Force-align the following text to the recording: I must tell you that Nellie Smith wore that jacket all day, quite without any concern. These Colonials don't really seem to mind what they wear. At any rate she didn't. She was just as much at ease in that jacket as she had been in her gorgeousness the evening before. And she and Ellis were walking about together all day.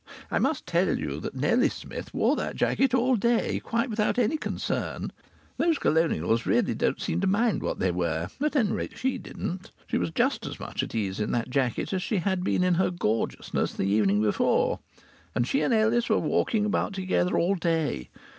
I 0.31 0.39
must 0.39 0.65
tell 0.65 0.97
you 0.97 1.19
that 1.19 1.35
Nellie 1.35 1.69
Smith 1.69 2.11
wore 2.11 2.35
that 2.35 2.55
jacket 2.55 2.95
all 2.95 3.15
day, 3.15 3.59
quite 3.59 3.87
without 3.87 4.17
any 4.17 4.35
concern. 4.35 5.11
These 5.59 5.77
Colonials 5.77 6.43
don't 6.45 6.45
really 6.47 6.95
seem 6.97 7.21
to 7.21 7.27
mind 7.27 7.61
what 7.61 7.77
they 7.77 7.91
wear. 7.91 8.31
At 8.43 8.55
any 8.55 8.71
rate 8.71 8.97
she 8.97 9.19
didn't. 9.19 9.69
She 9.85 9.99
was 9.99 10.09
just 10.09 10.47
as 10.47 10.59
much 10.59 10.81
at 10.81 10.95
ease 10.95 11.19
in 11.19 11.31
that 11.33 11.51
jacket 11.51 11.93
as 11.93 12.01
she 12.01 12.17
had 12.17 12.43
been 12.43 12.63
in 12.63 12.73
her 12.73 12.89
gorgeousness 12.89 13.73
the 13.75 13.83
evening 13.85 14.23
before. 14.23 14.79
And 15.35 15.45
she 15.45 15.61
and 15.61 15.71
Ellis 15.71 16.09
were 16.09 16.17
walking 16.17 16.65
about 16.65 16.93
together 16.93 17.37
all 17.37 17.53
day. 17.53 18.09